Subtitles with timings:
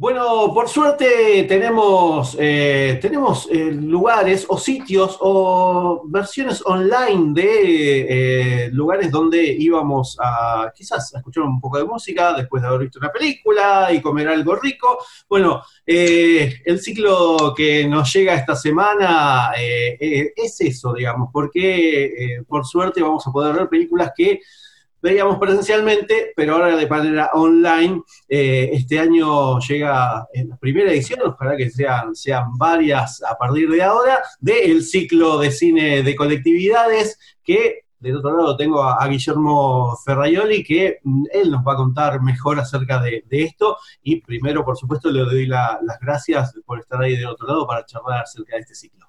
[0.00, 8.70] Bueno, por suerte tenemos, eh, tenemos eh, lugares o sitios o versiones online de eh,
[8.70, 13.00] lugares donde íbamos a quizás a escuchar un poco de música después de haber visto
[13.00, 14.98] una película y comer algo rico.
[15.28, 23.26] Bueno, el ciclo que nos llega esta semana es eso, digamos, porque por suerte vamos
[23.26, 24.42] a poder ver películas que
[25.00, 28.02] veíamos presencialmente, pero ahora de manera online.
[28.28, 33.68] Eh, este año llega en la primera edición, ojalá que sean, sean varias a partir
[33.70, 39.96] de ahora, del ciclo de cine de colectividades que del otro lado tengo a, Guillermo
[40.04, 43.76] Ferraioli, que mm, él nos va a contar mejor acerca de, esto.
[44.02, 47.84] Y primero, por supuesto, le doy las gracias por estar ahí del otro lado para
[47.84, 49.06] charlar acerca de este ciclo.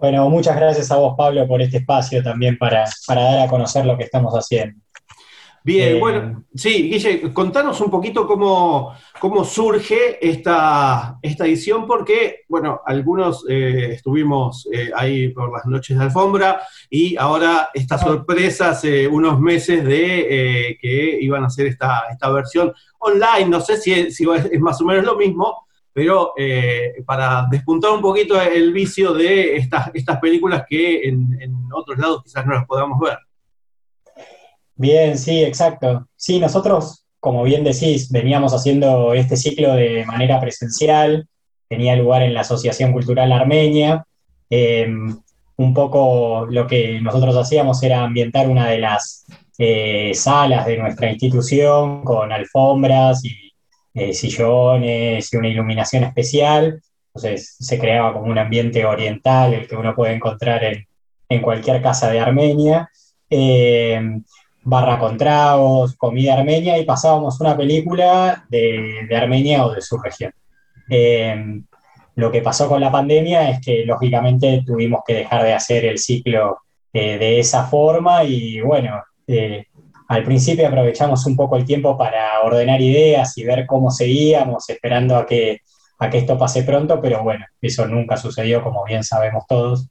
[0.00, 3.98] Bueno, muchas gracias a vos, Pablo, por este espacio también para, dar a conocer lo
[3.98, 4.80] que estamos haciendo.
[5.62, 12.44] Bien, eh, bueno, sí, Guille, contanos un poquito cómo, cómo surge esta, esta edición, porque,
[12.48, 18.70] bueno, algunos eh, estuvimos eh, ahí por las noches de alfombra y ahora esta sorpresa
[18.70, 24.10] hace unos meses de que iban a hacer esta, esta versión online, no sé si,
[24.10, 29.12] si es más o menos lo mismo, pero eh, para despuntar un poquito el vicio
[29.12, 31.38] de estas, películas que en,
[31.72, 33.18] otros lados quizás no las podamos ver.
[34.74, 36.08] Bien, sí, exacto.
[36.16, 41.28] Sí, nosotros, como bien decís, veníamos haciendo este ciclo de manera presencial,
[41.68, 44.04] tenía lugar en la Asociación Cultural Armenia.
[44.48, 45.16] Em,
[45.56, 49.26] un poco lo que nosotros hacíamos era ambientar una de las
[49.58, 53.49] eh, salas de nuestra institución con alfombras y
[53.94, 56.80] eh, sillones y una iluminación especial.
[57.08, 60.86] Entonces se creaba como un ambiente oriental, el que uno puede encontrar en,
[61.42, 62.90] cualquier casa de Armenia.
[63.28, 64.00] Eh,
[64.62, 70.32] barra con tragos, comida armenia y pasábamos una película de, Armenia o de su región.
[70.88, 71.62] Eh,
[72.16, 75.98] lo que pasó con la pandemia es que lógicamente tuvimos que dejar de hacer el
[75.98, 76.58] ciclo
[76.92, 79.00] de esa forma y bueno,
[80.10, 85.14] al principio aprovechamos un poco el tiempo para ordenar ideas y ver cómo seguíamos, esperando
[85.16, 85.60] a que,
[86.00, 89.86] a que esto pase pronto, pero bueno, eso nunca sucedió, como bien sabemos todos.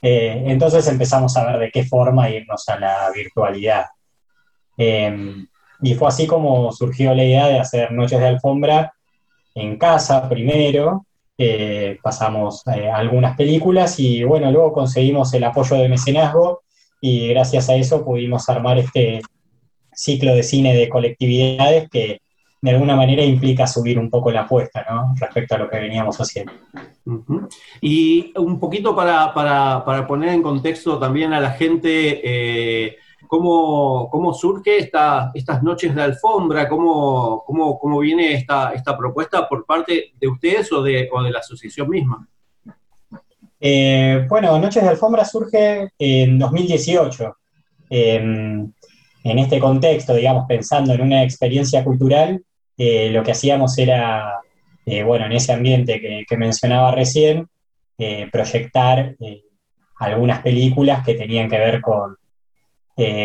[0.00, 3.86] Eh, entonces empezamos a ver de qué forma irnos a la virtualidad.
[4.76, 5.48] Em,
[5.82, 8.94] y fue así como surgió la idea de hacer noches de alfombra
[9.56, 11.06] en casa primero.
[11.36, 16.62] Eh, pasamos eh, algunas películas y bueno, luego conseguimos el apoyo de mecenazgo
[17.00, 19.20] y gracias a eso pudimos armar este,
[19.96, 22.20] ciclo de cine de colectividades que
[22.60, 25.14] de alguna manera implica subir un poco la apuesta, ¿no?
[25.18, 26.52] Respecto a lo que veníamos haciendo.
[27.80, 32.96] Y un poquito para, poner en contexto también a la gente, eh,
[33.28, 36.68] ¿cómo, surge esta, estas noches de alfombra?
[36.68, 41.38] ¿Cómo, cómo, viene esta, esta propuesta por parte de ustedes o de, o de la
[41.38, 42.28] asociación misma?
[43.60, 47.36] Eh, bueno, Noches de Alfombra surge en 2018
[49.30, 52.42] en este contexto, digamos, pensando en una experiencia cultural,
[52.78, 54.34] eh, lo que hacíamos era,
[54.84, 57.48] eh, bueno, en ese ambiente que, mencionaba recién,
[57.98, 59.16] eh, proyectar
[59.98, 62.16] algunas películas que tenían que ver con,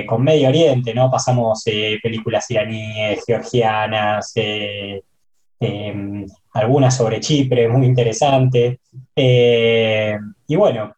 [0.08, 1.10] con Medio Oriente, ¿no?
[1.10, 8.80] Pasamos películas iraníes, georgianas, em, algunas sobre Chipre, muy interesante.
[9.16, 10.96] y bueno,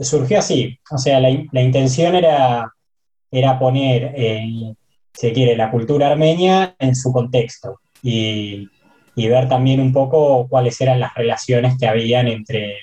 [0.00, 2.72] surgió así, o sea, la intención era
[3.30, 4.74] era poner, eh,
[5.12, 8.68] si quiere, la cultura armenia en su contexto y,
[9.16, 12.76] ver también un poco cuáles eran las relaciones que habían entre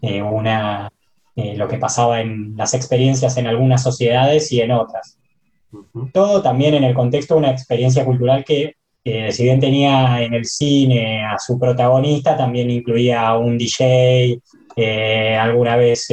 [0.00, 0.90] eh, una,
[1.36, 5.18] eh, lo que pasaba en las experiencias en algunas sociedades y en otras.
[6.14, 10.46] Todo también en el contexto de una experiencia cultural que, si bien tenía en el
[10.46, 14.40] cine a su protagonista, también incluía a un DJ,
[15.38, 16.08] alguna vez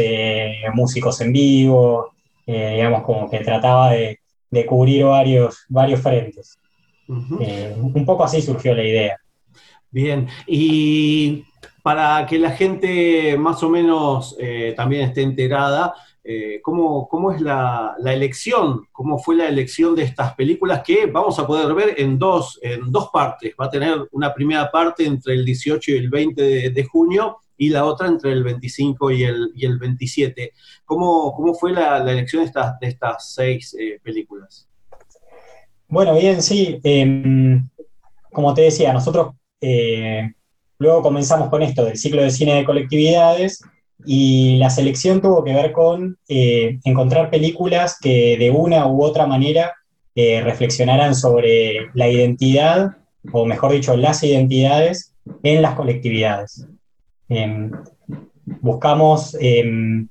[0.74, 2.14] músicos en vivo,
[2.46, 4.20] eh, digamos, como que trataba de,
[4.68, 6.60] cubrir varios, varios frentes.
[7.42, 9.18] Eh, un poco así surgió la idea.
[9.90, 11.44] Bien, y
[11.84, 15.94] para que la gente más o menos eh, también esté enterada,
[16.26, 21.46] eh, cómo, es la, elección, cómo fue la elección de estas películas que vamos a
[21.46, 23.54] poder ver en dos, en dos partes.
[23.60, 27.70] Va a tener una primera parte entre el 18 y el 20 de, junio y
[27.70, 30.54] la otra entre el 25 y el, y el 27.
[30.86, 34.68] ¿Cómo, ¿Cómo, fue la, elección de estas, seis eh, películas?
[35.88, 36.80] Bueno, bien, sí.
[36.84, 37.70] Em,
[38.32, 40.32] como te decía, nosotros eh,
[40.80, 43.62] luego comenzamos con esto del ciclo de cine de colectividades
[44.06, 49.28] y la selección tuvo que ver con eh, encontrar películas que de una u otra
[49.28, 49.74] manera
[50.16, 52.98] reflexionaran sobre la identidad,
[53.32, 56.68] o mejor dicho, las identidades en las colectividades.
[57.34, 57.72] Em,
[58.62, 60.08] buscamos em,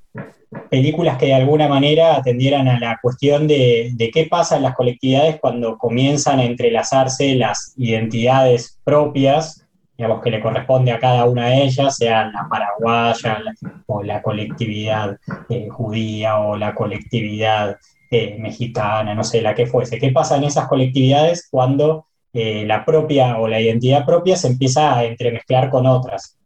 [0.69, 5.39] películas que de alguna manera atendieran a la cuestión de, qué pasa en las colectividades
[5.39, 9.65] cuando comienzan a entrelazarse las identidades propias
[9.97, 13.37] digamos, que le corresponde a cada una de ellas, sea la paraguaya
[13.85, 15.17] o la colectividad
[15.49, 17.77] eh, judía o la colectividad
[18.09, 19.99] eh, mexicana, no sé, la que fuese.
[19.99, 24.97] ¿Qué pasa en esas colectividades cuando eh, la propia o la identidad propia se empieza
[24.97, 26.37] a entremezclar con otras?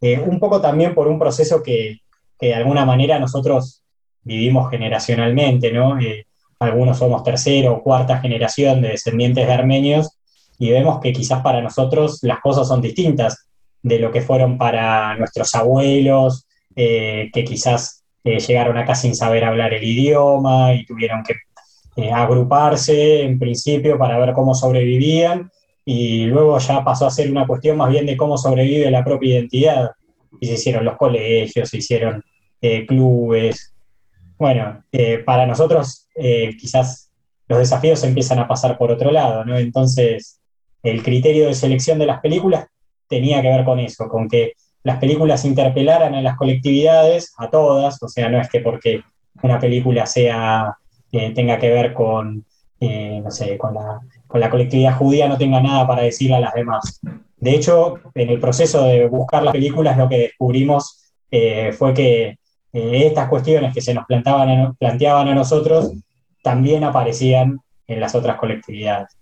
[0.00, 2.00] Un poco también por un proceso que,
[2.38, 3.82] que, de alguna manera nosotros
[4.22, 5.98] vivimos generacionalmente, ¿no?
[6.58, 10.10] algunos somos tercera o cuarta generación de descendientes de armenios
[10.58, 13.46] y vemos que quizás para nosotros las cosas son distintas
[13.82, 19.44] de lo que fueron para nuestros abuelos, eh, que quizás eh, llegaron acá sin saber
[19.44, 21.34] hablar el idioma y tuvieron que
[21.96, 25.50] eh, agruparse en principio para ver cómo sobrevivían
[25.86, 29.38] y luego ya pasó a ser una cuestión más bien de cómo sobrevive la propia
[29.38, 29.90] identidad.
[30.38, 32.22] Y se hicieron los colegios, se hicieron
[32.86, 33.74] clubes.
[34.36, 34.84] Bueno,
[35.24, 37.06] para nosotros quizás
[37.48, 39.56] los desafíos empiezan a pasar por otro lado, ¿no?
[39.56, 40.40] Entonces,
[40.82, 42.66] el criterio de selección de las películas
[43.08, 44.52] tenía que ver con eso, con que
[44.82, 49.02] las películas interpelaran a las colectividades, a todas, o sea, no es que porque
[49.42, 50.76] una película sea,
[51.12, 52.44] eh, tenga que ver con,
[52.80, 56.40] eh, no sé, con la, con la colectividad judía no tenga nada para decirle a
[56.40, 57.00] las demás.
[57.36, 62.38] De hecho, en el proceso de buscar las películas lo que descubrimos eh, fue que
[62.72, 65.92] estas cuestiones que se nos planteaban planteaban a nosotros
[66.42, 69.16] también aparecían en las otras colectividades.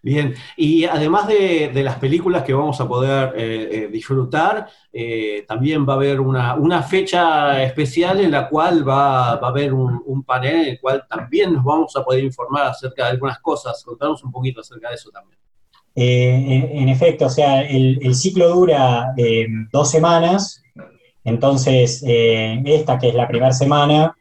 [0.00, 5.86] Bien, y además de, las películas que vamos a poder eh, eh, disfrutar, eh, también
[5.86, 10.68] va a haber una, fecha especial en la cual va, a haber un, panel en
[10.68, 13.82] el cual también nos vamos a poder informar acerca de algunas cosas.
[13.84, 15.38] Contanos un poquito acerca de eso también.
[15.94, 19.14] En, efecto, o sea, el, ciclo dura
[19.72, 20.62] dos semanas,
[21.24, 24.16] entonces esta que es la primera semana,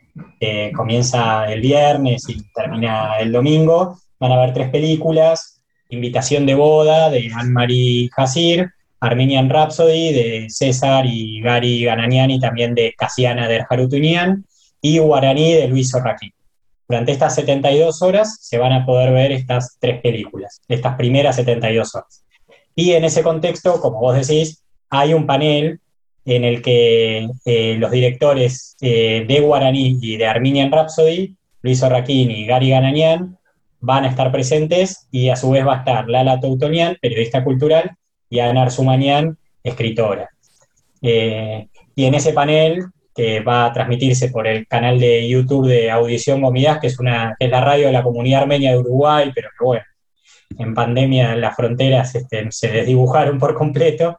[0.76, 5.58] comienza el viernes y termina el domingo, van a haber tres películas
[5.90, 12.94] Invitación de boda de Anne-Marie Hasir, Armenian Rhapsody de César y Gary Gananiani, también de
[12.98, 14.46] Casiana de Harutunian,
[14.82, 16.34] y Guaraní de Luis Orraquín.
[16.90, 21.96] Durante estas 72 horas se van a poder ver estas tres películas, estas primeras 72
[21.96, 22.24] horas.
[22.76, 25.80] Y en ese contexto, como vos decís, hay un panel
[26.26, 32.30] en el que eh, los directores eh, de Guaraní y de Armenian Rhapsody, Luis Orraquín
[32.32, 33.37] y Gary Gananian,
[33.80, 37.92] van a estar presentes y a su vez va a estar Lala Toutonian, periodista cultural,
[38.30, 40.30] y Ana Arzumañán, escritora.
[41.02, 42.86] Eh, y en ese panel,
[43.16, 47.36] que va a transmitirse por el canal de YouTube de Audición Gomidas, que es, una,
[47.40, 49.86] es la radio de la comunidad armenia de Uruguay, pero que bueno,
[50.60, 54.18] en pandemia las fronteras este, se desdibujaron por completo.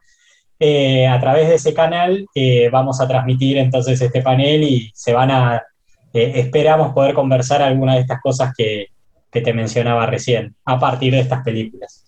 [0.59, 5.13] Eh, a través de ese canal eh, vamos a transmitir entonces este panel y se
[5.13, 5.63] van a,
[6.11, 8.87] esperamos poder conversar algunas de estas cosas que,
[9.31, 12.05] que te mencionaba recién, a partir de estas películas.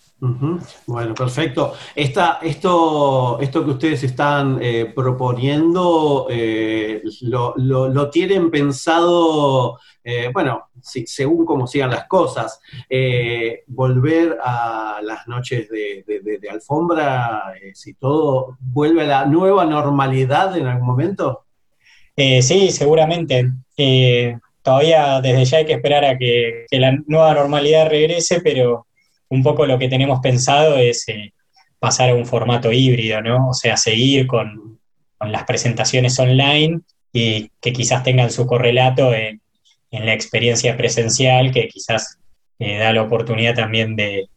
[0.85, 1.73] Bueno, perfecto.
[1.95, 2.37] esto,
[3.41, 11.89] esto que ustedes están eh, proponiendo, eh, lo, tienen pensado, eh, bueno, según cómo sigan
[11.89, 12.59] las cosas,
[13.65, 20.67] volver a las noches de, de alfombra, si todo vuelve a la nueva normalidad en
[20.67, 21.45] algún momento.
[22.15, 23.53] sí, seguramente
[24.61, 28.87] todavía desde ya hay que esperar a que, la nueva normalidad regrese, pero
[29.29, 31.33] un poco lo que tenemos pensado es eh,
[31.79, 33.49] pasar a un formato híbrido, ¿no?
[33.49, 34.79] O sea, seguir con,
[35.19, 36.79] las presentaciones online
[37.13, 39.39] y que quizás tengan su correlato en,
[39.91, 42.17] la experiencia presencial, que quizás
[42.57, 44.29] eh, da la oportunidad también de,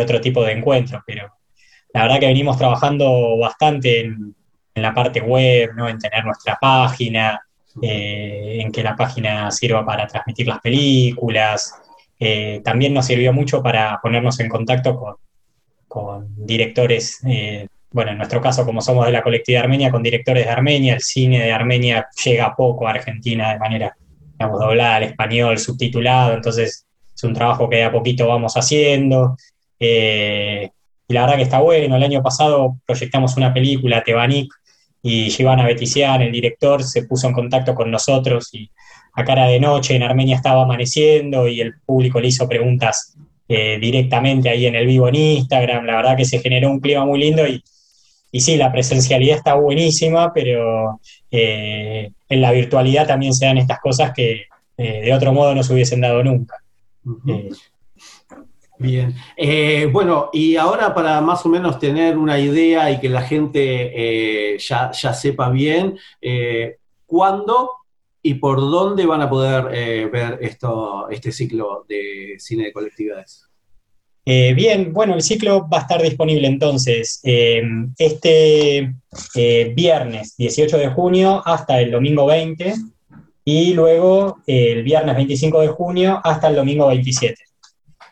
[0.00, 1.30] otro tipo de encuentros, pero
[1.92, 4.34] la verdad que venimos trabajando bastante en,
[4.74, 5.88] en la parte web, ¿no?
[5.88, 7.40] en tener nuestra página,
[7.80, 11.74] eh, en que la página sirva para transmitir las películas.
[12.18, 15.18] Eh, también nos sirvió mucho para ponernos en contacto
[15.88, 20.46] con, directores eh, bueno, en nuestro caso, como somos de la colectividad armenia, con directores
[20.46, 23.94] de Armenia, el cine de Armenia llega poco a Argentina de manera,
[24.32, 29.36] digamos, doblada al español, subtitulado, entonces es un trabajo que de a poquito vamos haciendo.
[29.78, 31.96] Y la verdad que está bueno.
[31.96, 34.50] El año pasado proyectamos una película, Tebanik,
[35.02, 38.70] y Giovanna Betisian, el director, se puso en contacto con nosotros y
[39.14, 43.16] a cara de noche en Armenia estaba amaneciendo y el público le hizo preguntas
[43.48, 45.84] eh, directamente ahí en el vivo en Instagram.
[45.84, 47.62] La verdad que se generó un clima muy lindo y,
[48.30, 53.80] y sí, la presencialidad está buenísima, pero eh, en la virtualidad también se dan estas
[53.80, 54.44] cosas que
[54.74, 56.56] de otro modo no se hubiesen dado nunca.
[58.82, 59.14] Bien.
[59.36, 64.54] Eh, bueno, y ahora para más o menos tener una idea y que la gente
[64.54, 67.70] eh, ya, sepa bien, eh, ¿cuándo
[68.20, 73.46] y por dónde van a poder ver esto, este ciclo de cine de colectividades?
[74.24, 78.94] bien, bueno, el ciclo va a estar disponible entonces este
[79.74, 82.74] viernes 18 de junio hasta el domingo 20
[83.44, 87.42] y luego el viernes 25 de junio hasta el domingo 27.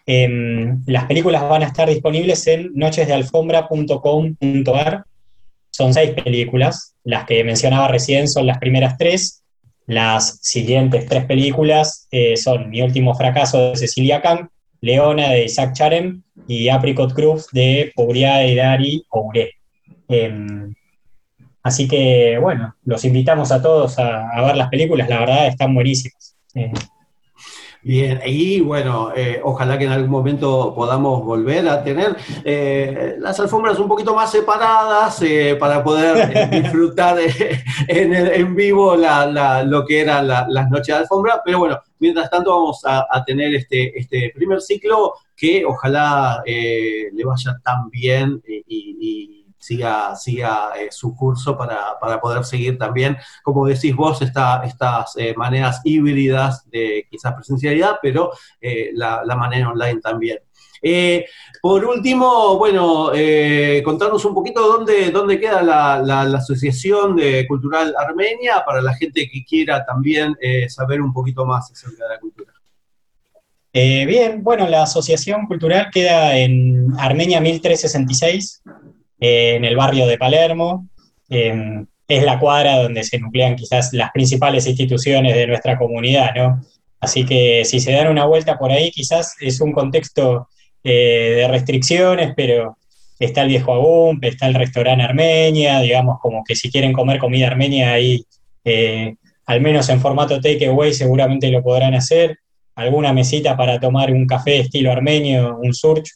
[0.06, 5.04] Em, las películas van a estar disponibles en nochesdealfombra.com.ar.
[5.70, 6.94] Son seis películas.
[7.04, 9.42] Las que mencionaba recién son las primeras tres.
[9.86, 14.48] Las siguientes tres películas eh, son Mi último fracaso de Cecilia Kang,
[14.80, 19.50] Leona de Isaac Charem y Apricot Cruz de y Dari Oure.
[20.08, 20.74] Em,
[21.62, 25.08] así que, bueno, los invitamos a todos a, ver las películas.
[25.08, 26.36] La verdad, están buenísimas.
[27.82, 33.16] Eh, Bien, y bueno, eh, ojalá que en algún momento podamos volver a tener eh,
[33.18, 37.18] las alfombras un poquito más separadas eh, para poder disfrutar
[37.88, 41.40] en, vivo lo que eran las noches de alfombra.
[41.42, 47.58] Pero bueno, mientras tanto vamos a, tener este, este primer ciclo que ojalá le vaya
[47.64, 54.20] tan bien y siga, siga eh, su curso para, poder seguir también, como decís vos,
[54.22, 60.38] estas eh, maneras híbridas de quizás presencialidad, pero eh, la, manera online también.
[61.62, 63.10] por último, bueno,
[63.84, 69.44] contarnos un poquito dónde, dónde queda la, Asociación de Cultural Armenia para la gente que
[69.44, 70.34] quiera también
[70.68, 72.52] saber un poquito más acerca de la cultura.
[73.72, 78.62] bien, bueno, la Asociación Cultural queda en Armenia 1366,
[79.20, 80.88] eh, en el barrio de Palermo.
[81.28, 86.60] Em, es la cuadra donde se nuclean quizás las principales instituciones de nuestra comunidad, ¿no?
[86.98, 90.48] Así que si se dan una vuelta por ahí, quizás es un contexto
[90.82, 92.76] eh, de restricciones, pero
[93.18, 97.46] está el viejo Agumpe, está el restaurante Armenia, digamos, como que si quieren comer comida
[97.46, 98.24] armenia ahí,
[98.64, 99.14] eh,
[99.46, 102.38] al menos en formato takeaway, seguramente lo podrán hacer.
[102.74, 106.10] Alguna mesita para tomar un café estilo armenio, un surch,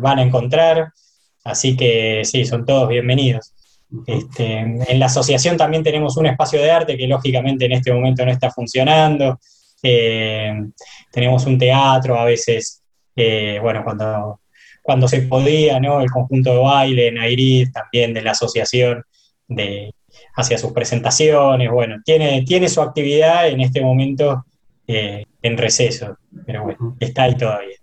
[0.00, 0.92] van a encontrar.
[1.44, 3.52] Así que sí, son todos bienvenidos.
[4.06, 8.24] Este, en la asociación también tenemos un espacio de arte que lógicamente en este momento
[8.24, 9.38] no está funcionando.
[9.82, 10.54] Eh,
[11.10, 12.82] tenemos un teatro a veces,
[13.16, 14.40] eh, bueno, cuando,
[14.82, 16.00] cuando se podía, ¿no?
[16.00, 19.02] El conjunto de baile, Nairit, también de la asociación,
[19.48, 19.92] de,
[20.36, 24.46] hacia sus presentaciones, bueno, tiene, tiene su actividad en este momento
[24.86, 27.76] eh, en receso, pero bueno, está ahí todavía.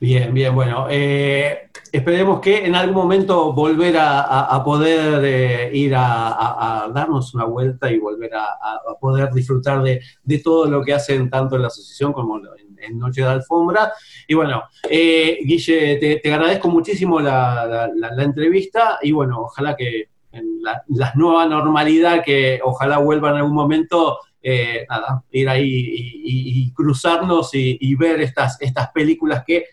[0.00, 0.86] Bien, bien, bueno.
[0.90, 7.90] Eh, esperemos que en algún momento volver a, poder eh, ir a, darnos una vuelta
[7.90, 10.00] y volver a, poder disfrutar de,
[10.42, 13.92] todo lo que hacen tanto en la asociación como en, Noche de Alfombra.
[14.26, 21.12] Y bueno, eh, Guille, te, agradezco muchísimo la, entrevista y bueno, ojalá que en la,
[21.14, 24.18] nueva normalidad que ojalá vuelva en algún momento.
[24.88, 29.66] Nada, ir ahí y, cruzarnos y, ver estas, estas películas que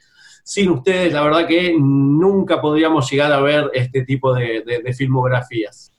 [0.44, 5.92] sin ustedes, la verdad que nunca podríamos llegar a ver este tipo de, filmografías.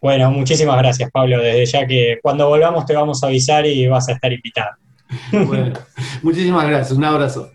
[0.00, 1.38] Bueno, muchísimas gracias, Pablo.
[1.42, 4.70] Desde ya que cuando volvamos te vamos a avisar y vas a estar invitado.
[5.30, 5.74] Bueno,
[6.22, 6.96] muchísimas gracias.
[6.96, 7.50] Un abrazo.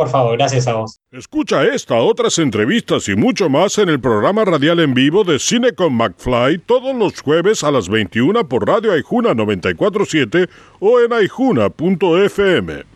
[0.00, 0.98] Por favor, gracias a vos.
[1.12, 5.74] Escucha esta, otras entrevistas y mucho más en el programa radial en vivo de Cine
[5.74, 12.89] con McFly todos los jueves a las 21 por Radio Aijuna 947 o en aijuna.fm.